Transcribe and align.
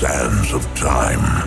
sands 0.00 0.50
of 0.54 0.64
time. 0.74 1.46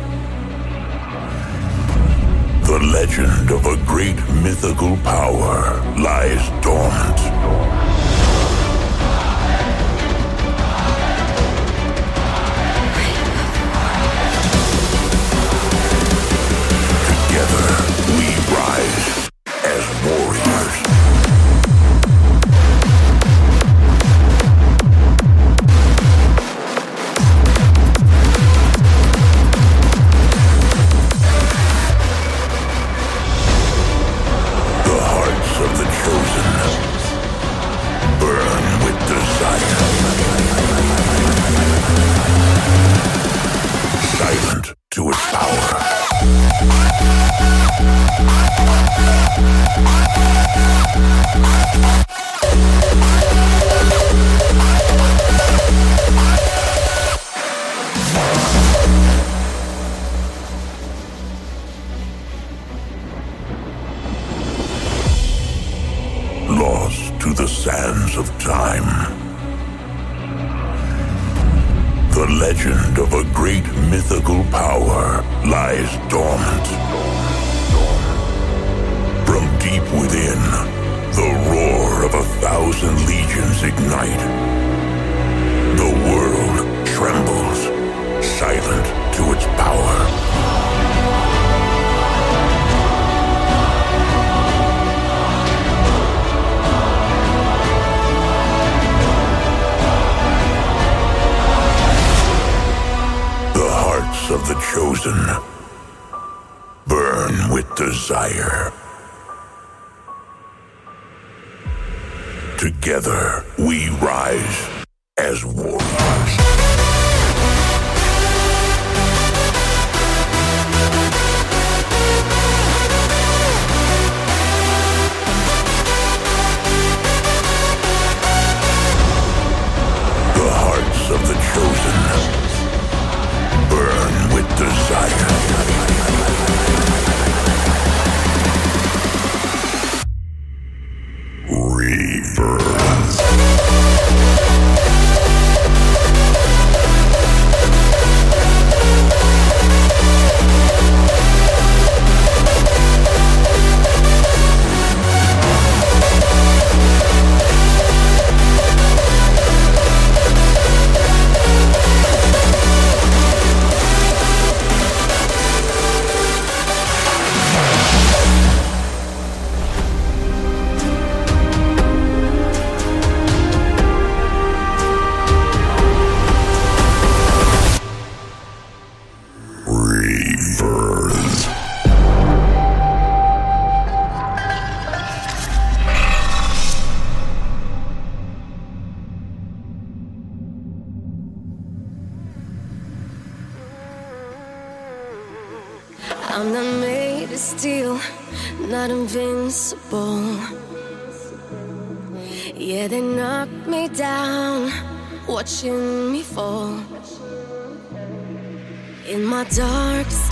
The 2.66 2.80
legend 2.94 3.50
of 3.50 3.66
a 3.66 3.84
great 3.84 4.18
mythical 4.44 4.96
power 4.98 5.82
lies 5.98 6.48
dormant. 6.62 7.83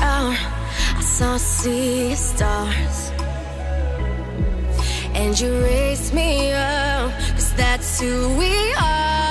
I 0.03 1.01
saw 1.01 1.35
a 1.35 1.39
sea 1.39 2.11
of 2.13 2.17
stars. 2.17 3.11
And 5.13 5.39
you 5.39 5.51
raised 5.61 6.13
me 6.13 6.53
up, 6.53 7.11
cause 7.33 7.53
that's 7.53 7.99
who 7.99 8.35
we 8.37 8.73
are. 8.73 9.30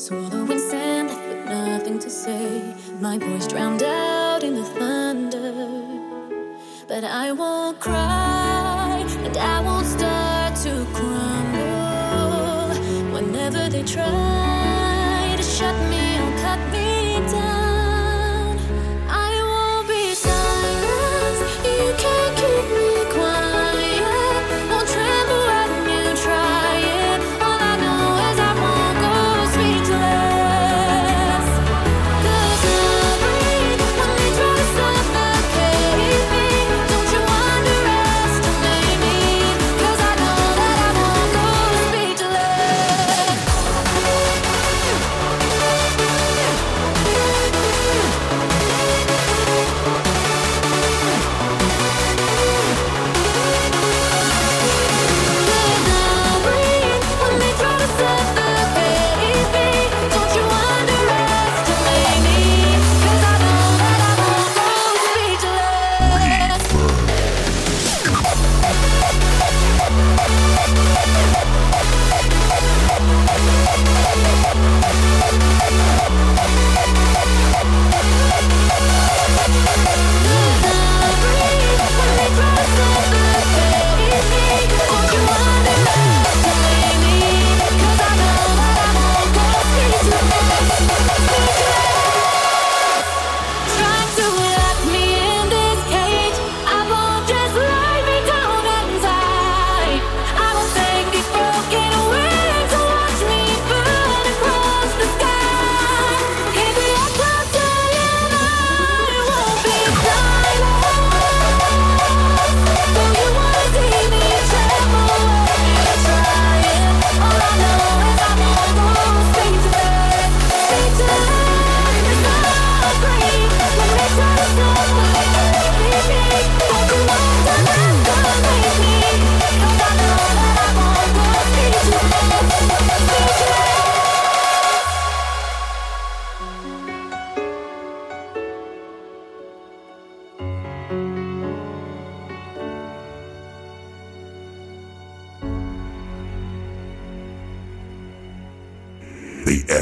Swallowing 0.00 0.58
sand 0.58 1.08
with 1.10 1.44
nothing 1.44 1.98
to 1.98 2.08
say. 2.08 2.74
My 3.00 3.18
voice 3.18 3.46
drowned 3.46 3.82
out 3.82 4.42
in 4.42 4.54
the 4.54 4.64
thunder. 4.64 5.52
But 6.88 7.04
I 7.04 7.32
won't 7.32 7.78
cry, 7.80 9.04
and 9.26 9.36
I 9.36 9.60
won't 9.60 9.86
start 9.86 10.56
to 10.64 10.86
crumble 10.94 12.70
whenever 13.12 13.68
they 13.68 13.82
try. 13.82 14.39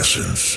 Essence 0.08 0.47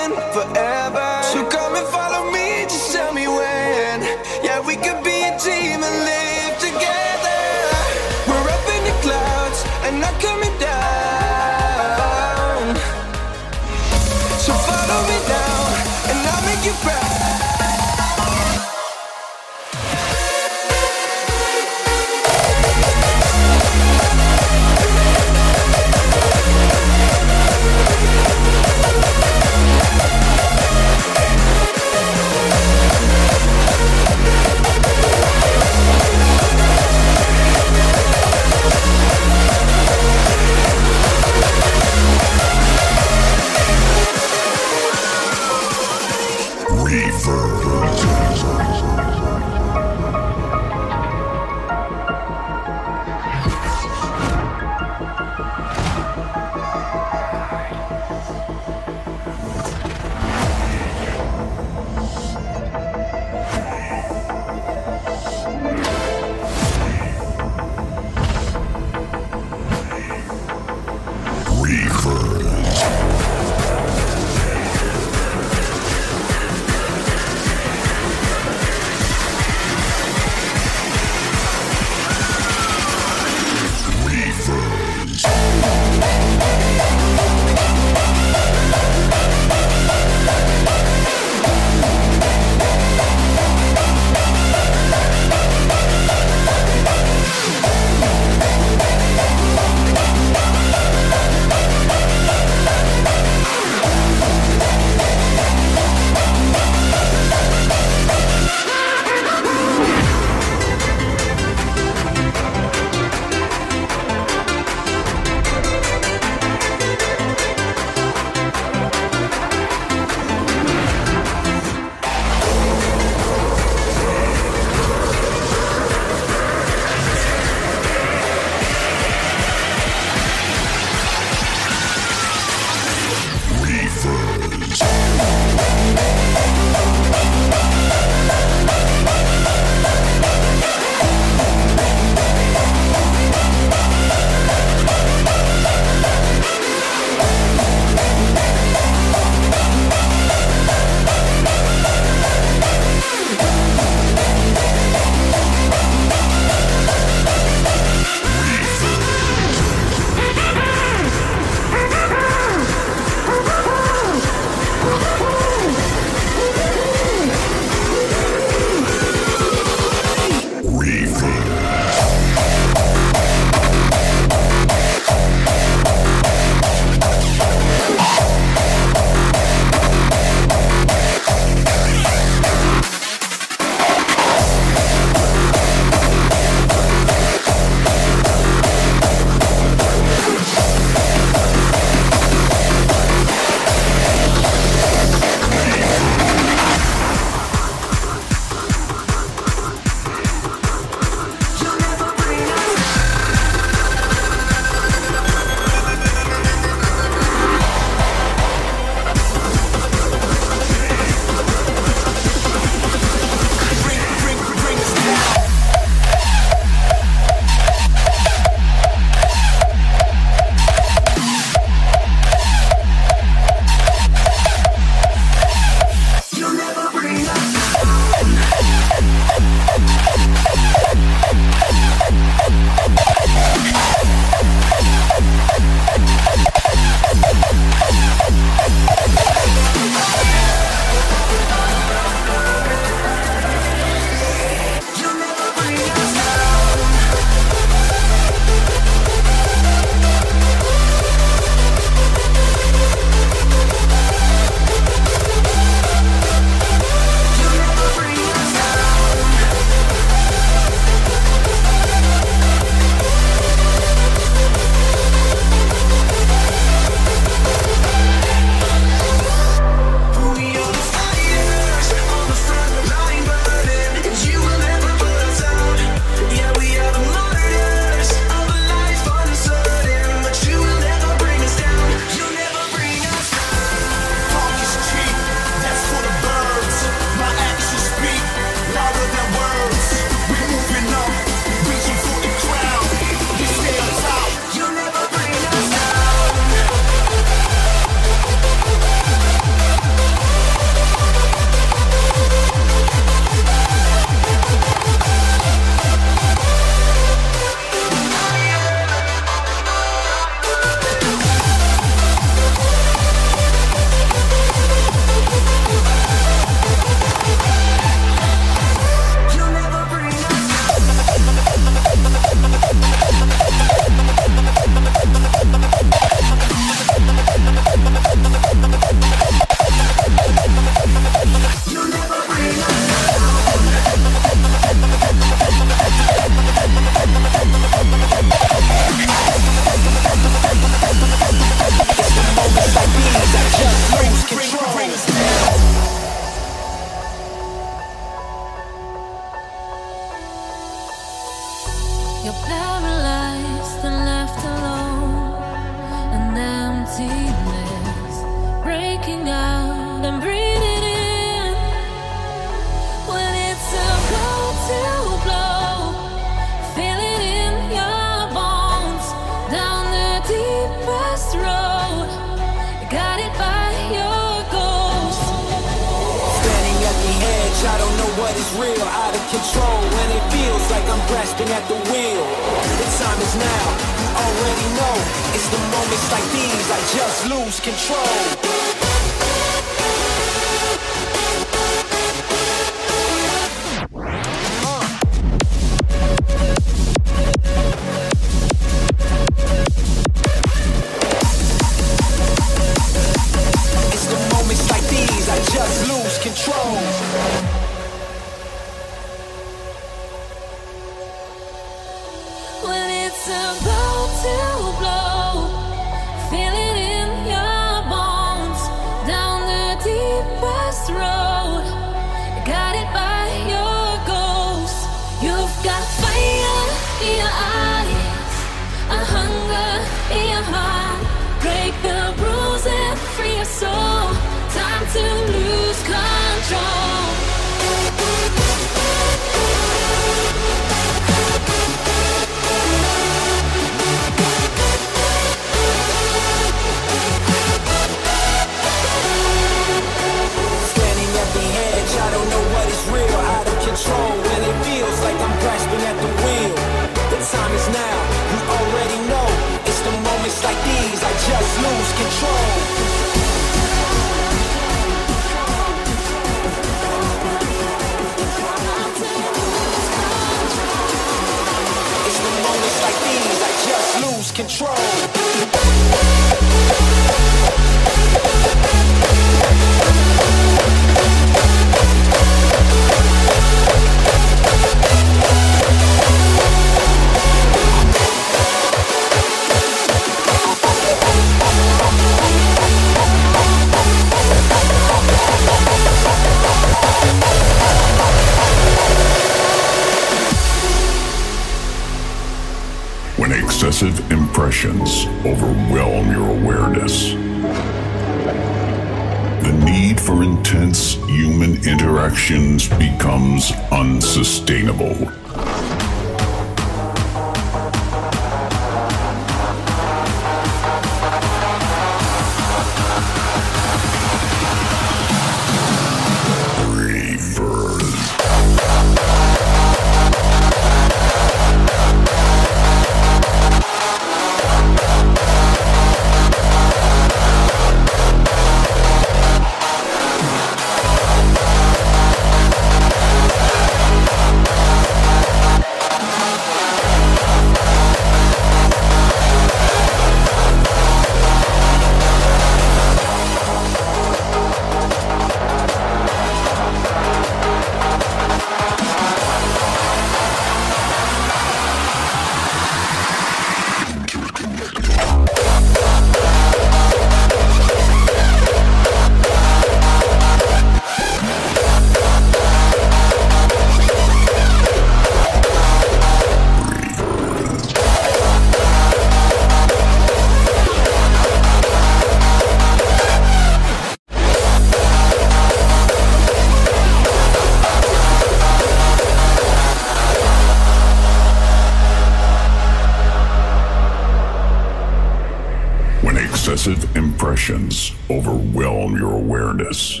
overwhelm 597.50 598.96
your 598.96 599.14
awareness. 599.14 600.00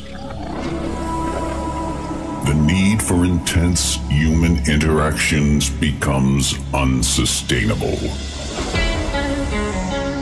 The 2.46 2.54
need 2.54 3.02
for 3.02 3.24
intense 3.24 3.96
human 4.08 4.58
interactions 4.70 5.68
becomes 5.68 6.54
unsustainable. 6.72 7.98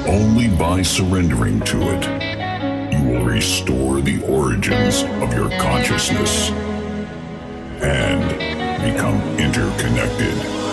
Only 0.09 0.49
by 0.57 0.81
surrendering 0.81 1.61
to 1.61 1.79
it, 1.91 2.05
you 2.95 3.05
will 3.05 3.25
restore 3.27 4.01
the 4.01 4.23
origins 4.25 5.03
of 5.23 5.35
your 5.35 5.51
consciousness 5.61 6.49
and 7.83 8.23
become 8.83 9.21
interconnected. 9.39 10.70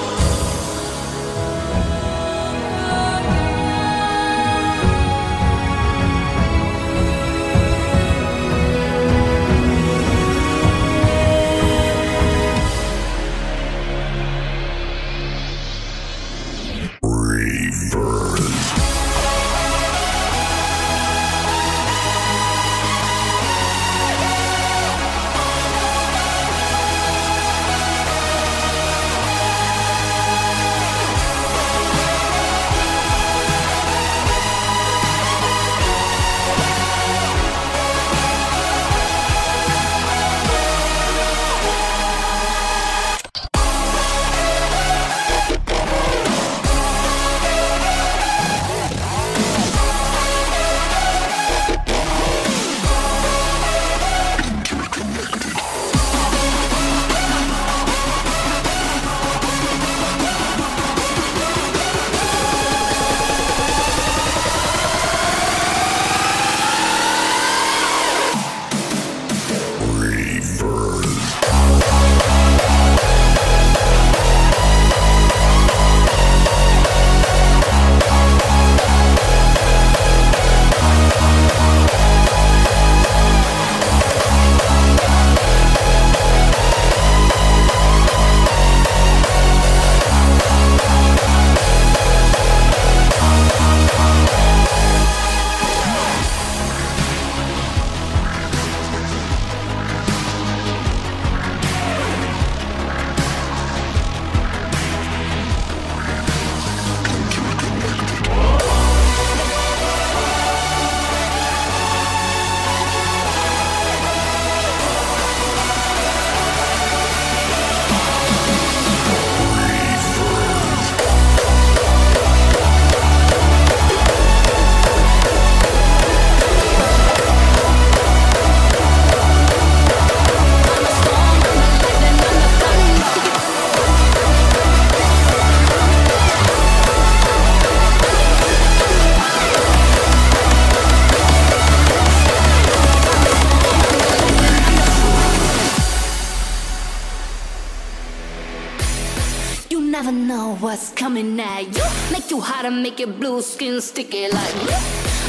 never 150.11 150.25
know 150.25 150.55
what's 150.61 150.91
coming 150.93 151.39
at 151.39 151.63
you. 151.75 151.83
Make 152.11 152.29
you 152.31 152.39
hot 152.39 152.65
and 152.65 152.81
make 152.81 152.99
your 152.99 153.09
blue 153.09 153.41
skin 153.41 153.81
sticky 153.81 154.29
like 154.29 154.53
blue. 154.53 154.71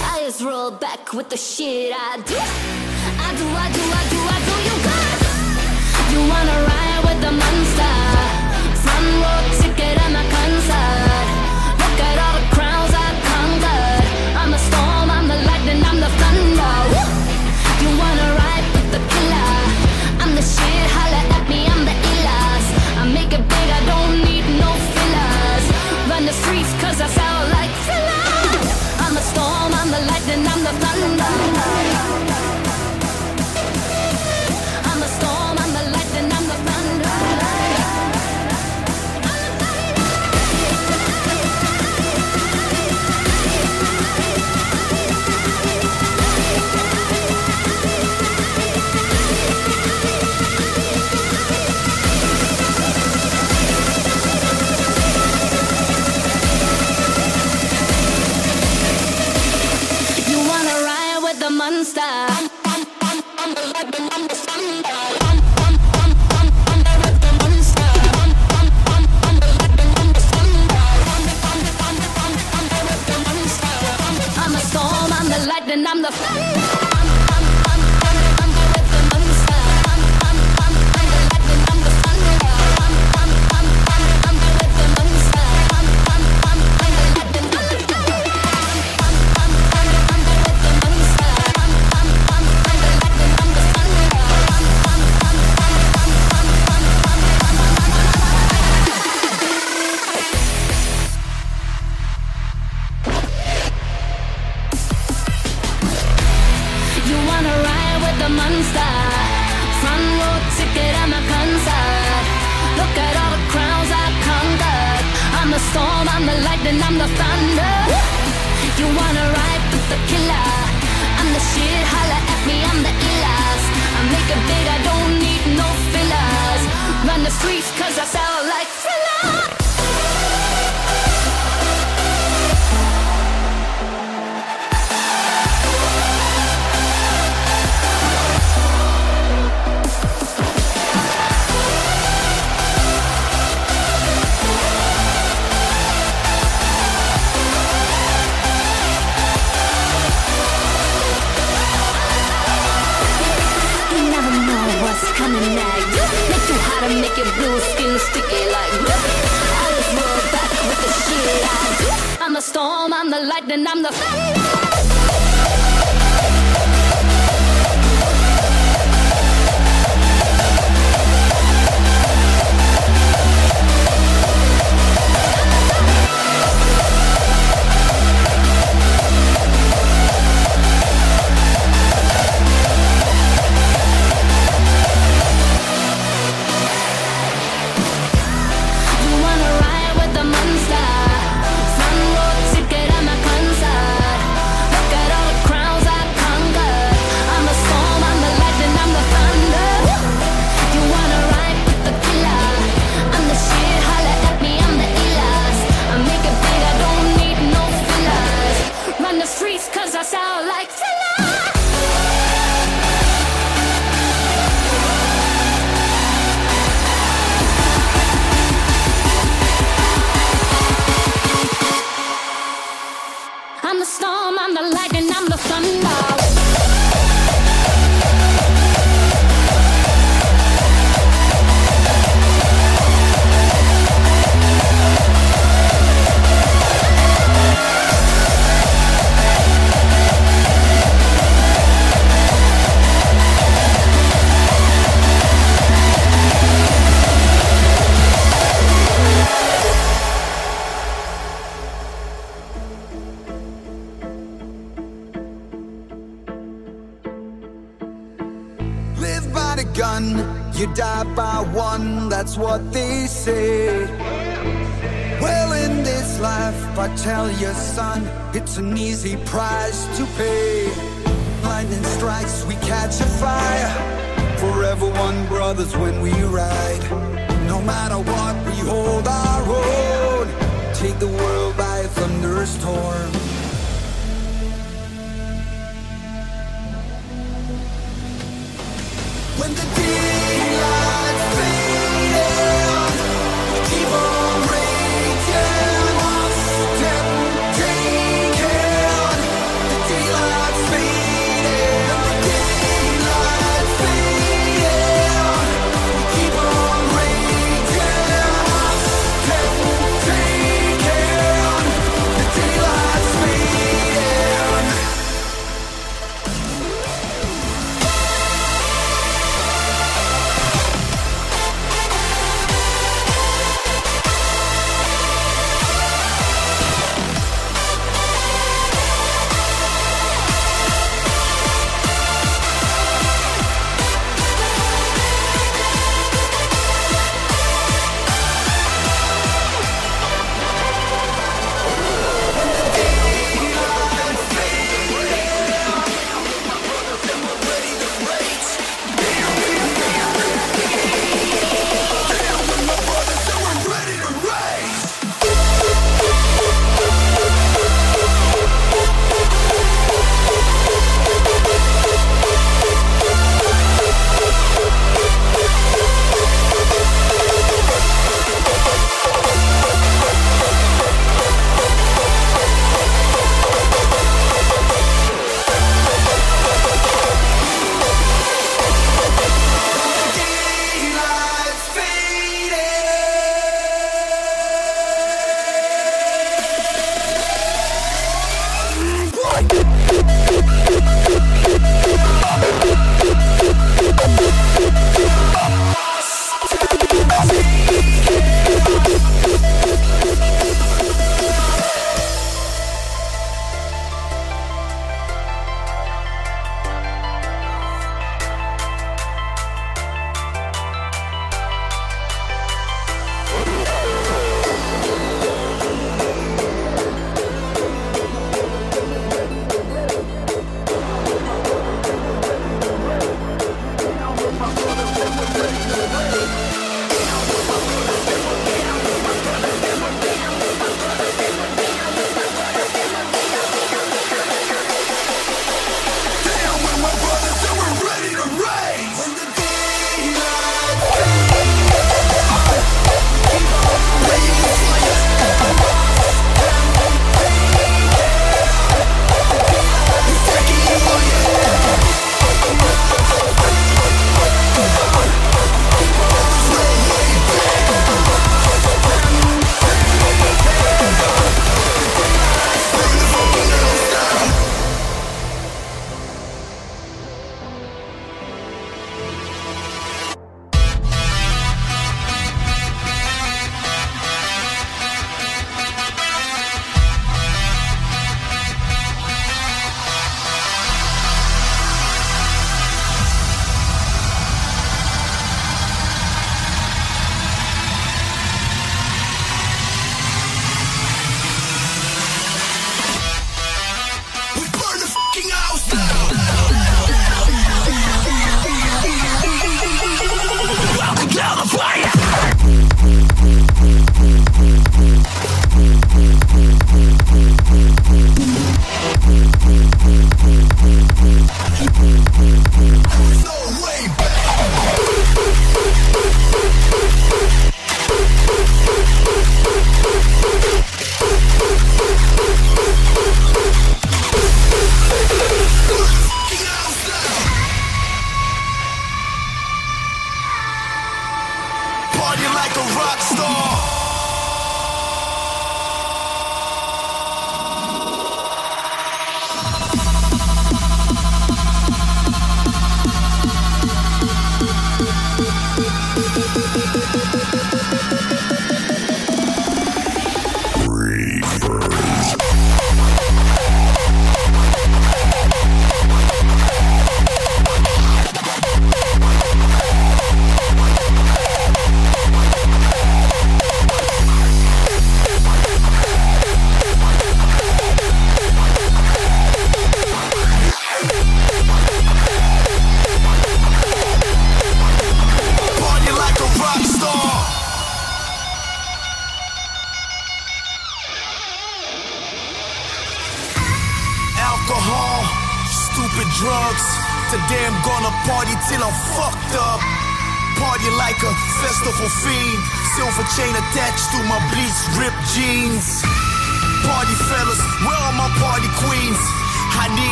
I 0.00 0.32
roll 0.42 0.72
back 0.72 1.12
with 1.12 1.28
the 1.28 1.36
shit 1.36 1.92
I 1.94 2.16
do. 2.16 2.34
I 2.34 3.30
do, 3.38 3.46
I 3.46 3.68
do, 3.76 3.82
I 3.82 4.04
do, 4.12 4.20
I 4.34 4.38
do. 4.46 4.54
You 4.66 4.76
got. 4.86 5.14
You 6.12 6.20
wanna 6.32 6.58
ride 6.66 7.02
with 7.04 7.20
the 7.20 7.32
monster? 7.32 8.03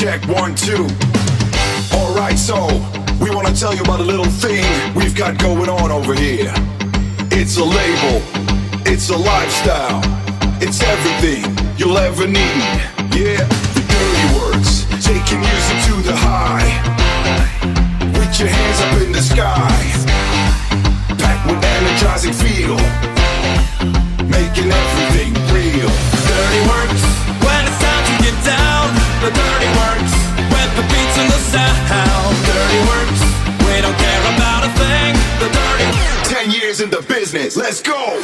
Check 0.00 0.26
one, 0.28 0.54
two. 0.54 0.88
Alright, 1.92 2.38
so 2.38 2.56
we 3.20 3.28
wanna 3.28 3.52
tell 3.52 3.74
you 3.74 3.82
about 3.82 4.00
a 4.00 4.02
little 4.02 4.24
thing 4.24 4.64
we've 4.94 5.14
got 5.14 5.36
going 5.38 5.68
on 5.68 5.90
over 5.90 6.14
here. 6.14 6.54
It's 7.30 7.58
a 7.58 7.64
label, 7.64 8.22
it's 8.86 9.10
a 9.10 9.16
lifestyle, 9.18 10.00
it's 10.62 10.82
everything 10.82 11.44
you'll 11.76 11.98
ever 11.98 12.26
need. 12.26 12.64
Yeah, 13.12 13.44
the 13.76 13.84
Dirty 13.92 14.26
Workz, 14.40 14.88
taking 15.04 15.40
music 15.40 15.78
to 15.88 15.94
the 16.08 16.16
high. 16.16 16.64
With 18.16 18.40
your 18.40 18.48
hands 18.48 18.80
up 18.80 19.02
in 19.02 19.12
the 19.12 19.20
sky, 19.20 19.68
packed 21.20 21.44
with 21.44 21.62
energizing 21.62 22.32
feel, 22.32 22.76
making 24.24 24.72
everything 24.72 25.34
real. 25.52 25.92
Dirty 26.24 26.60
Workz 26.72 27.04
when 27.44 27.66
it's 27.66 27.78
time 27.84 28.04
to 28.06 28.24
get 28.24 28.44
down. 28.46 28.79
The 29.20 29.26
Dirty 29.26 29.68
Workz 29.76 30.12
with 30.48 30.70
the 30.76 30.82
beats 30.88 31.18
and 31.18 31.28
the 31.28 31.40
sound. 31.52 32.36
Dirty 32.46 32.80
Workz, 32.88 33.20
we 33.68 33.82
don't 33.82 33.98
care 33.98 34.34
about 34.34 34.64
a 34.64 34.70
thing. 34.80 35.12
The 35.38 35.48
dirty 35.52 36.34
Ten 36.34 36.50
years 36.50 36.80
in 36.80 36.88
the 36.88 37.02
business, 37.02 37.54
let's 37.54 37.82
go. 37.82 38.22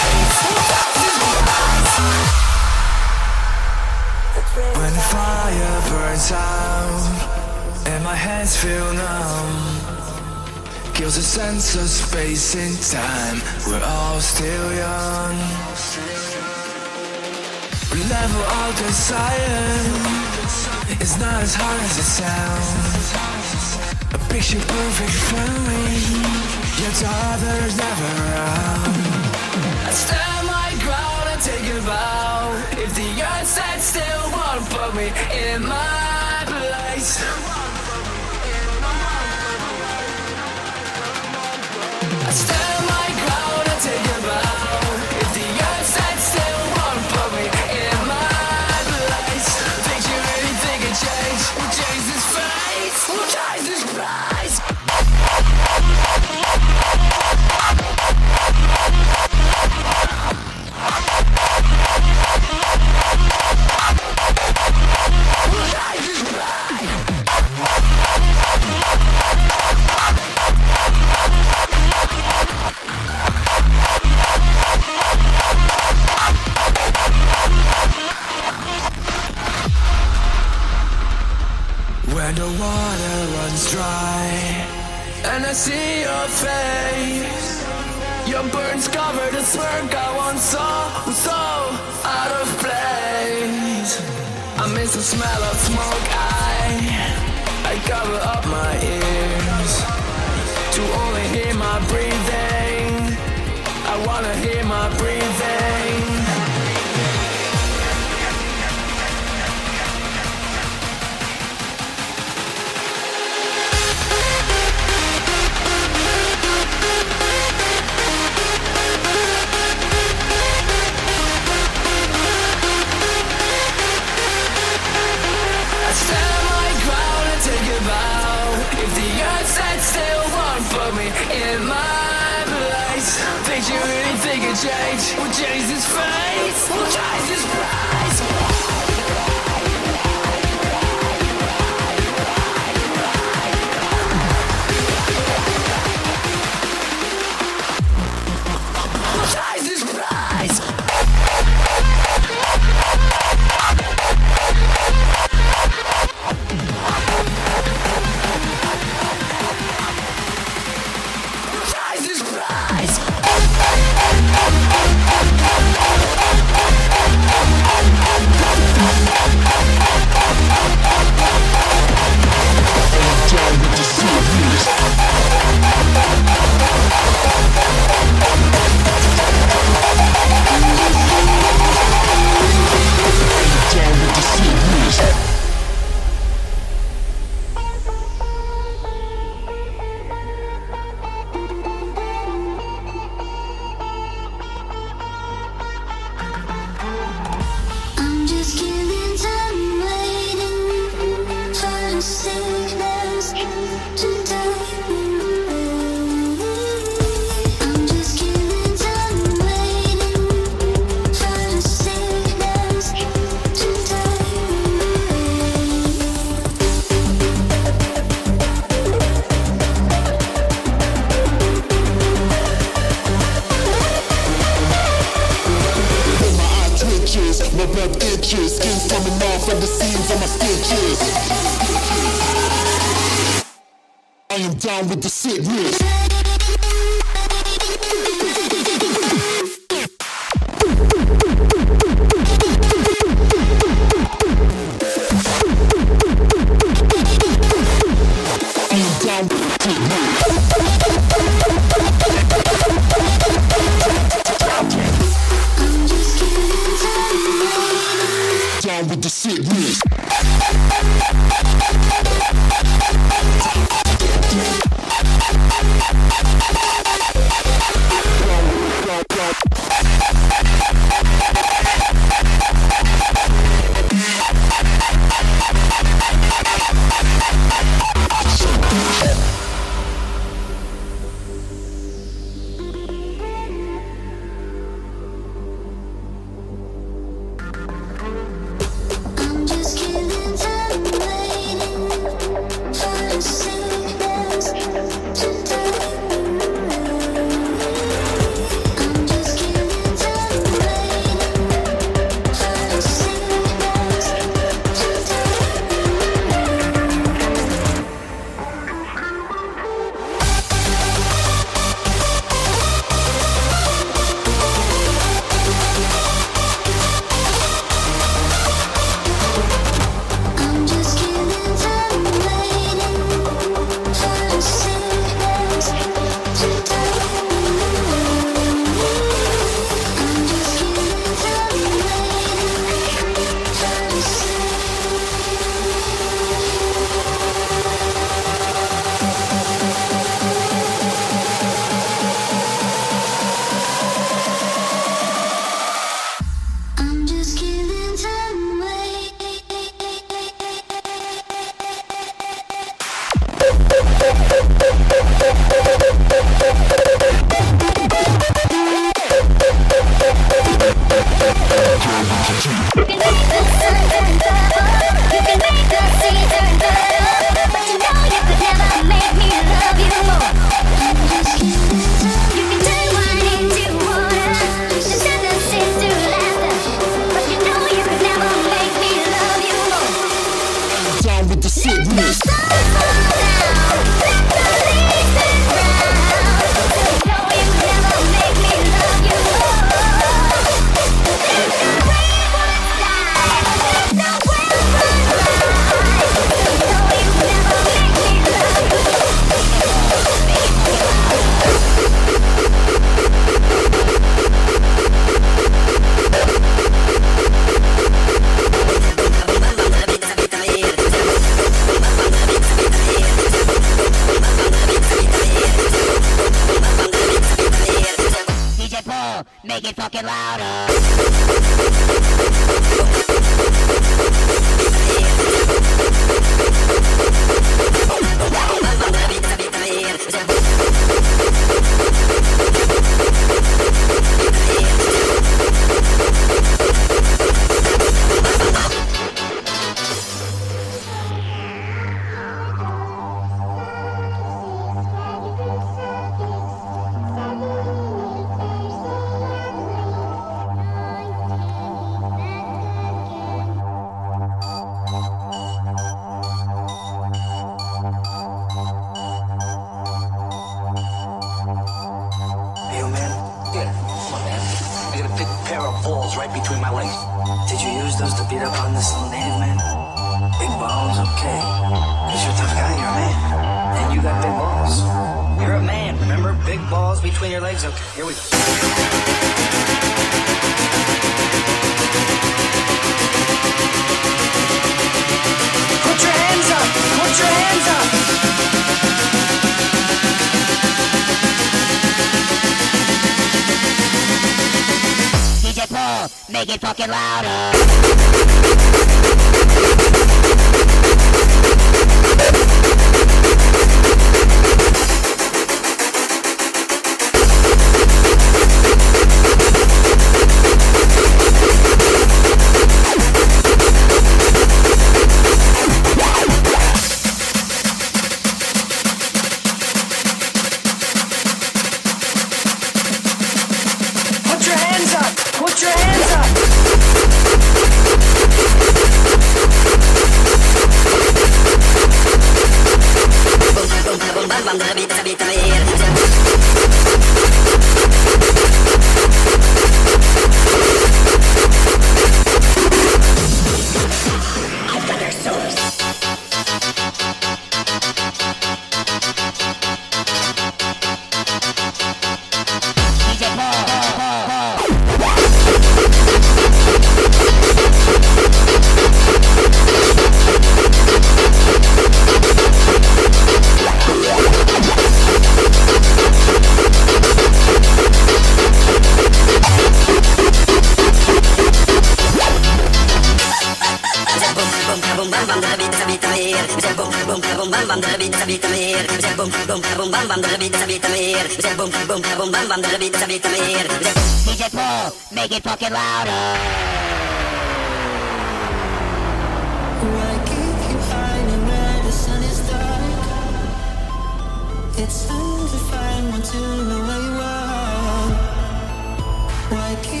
Why 599.51 599.75
can't 599.83 600.00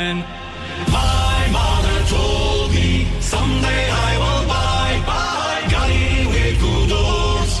man. 0.00 0.16
My 0.98 1.40
mother 1.58 1.98
told 2.16 2.68
me 2.76 2.90
someday 3.34 3.84
I 4.08 4.12
will 4.22 4.44
buy, 4.54 4.90
buy 5.10 5.54
galley 5.72 6.12
with 6.32 6.54
good 6.64 6.92
oars, 7.06 7.52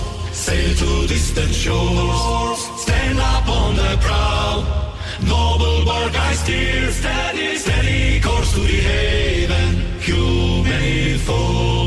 sail 0.46 0.72
to 0.82 0.90
distant 1.14 1.52
shores, 1.62 2.60
stand 2.84 3.18
up 3.32 3.46
on 3.60 3.70
the 3.82 3.92
prow. 4.04 4.52
Noble 5.34 5.84
bark 5.88 6.14
I 6.28 6.32
steer, 6.42 6.90
steady, 7.00 7.48
steady 7.64 8.20
course 8.26 8.50
to 8.54 8.60
the 8.70 8.80
haven, 8.90 9.72
human 10.08 11.18
foe. 11.26 11.79